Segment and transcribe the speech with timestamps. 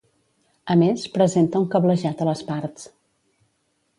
[0.75, 2.87] A més, presenta un cablejat a les parts.